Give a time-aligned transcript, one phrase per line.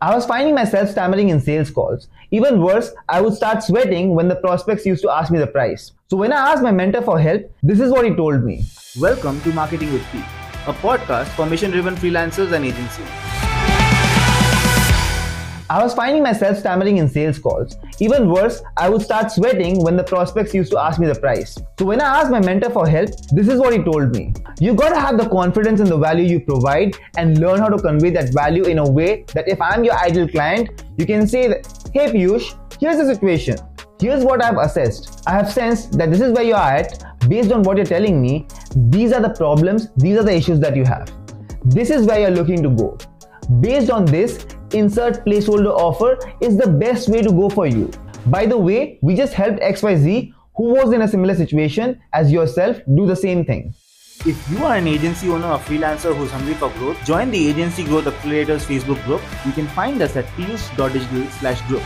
[0.00, 2.06] I was finding myself stammering in sales calls.
[2.30, 5.90] Even worse, I would start sweating when the prospects used to ask me the price.
[6.08, 8.64] So when I asked my mentor for help, this is what he told me.
[9.00, 10.18] Welcome to Marketing with P,
[10.68, 13.27] a podcast for mission driven freelancers and agencies.
[15.70, 17.76] I was finding myself stammering in sales calls.
[18.00, 21.58] Even worse, I would start sweating when the prospects used to ask me the price.
[21.78, 24.32] So when I asked my mentor for help, this is what he told me.
[24.58, 28.08] You gotta have the confidence in the value you provide and learn how to convey
[28.10, 31.48] that value in a way that if I'm your ideal client, you can say
[31.92, 33.58] hey Piyush, here's the situation.
[34.00, 35.22] Here's what I've assessed.
[35.26, 37.04] I have sensed that this is where you are at.
[37.28, 40.76] Based on what you're telling me, these are the problems, these are the issues that
[40.76, 41.12] you have.
[41.64, 42.96] This is where you're looking to go.
[43.60, 47.90] Based on this, insert placeholder offer is the best way to go for you.
[48.26, 52.78] By the way, we just helped XYZ who was in a similar situation as yourself
[52.94, 53.74] do the same thing.
[54.26, 57.84] If you are an agency owner or freelancer who's hungry for growth, join the Agency
[57.84, 59.22] Growth Accelerators Facebook group.
[59.46, 61.82] You can find us at piyush.digital slash group.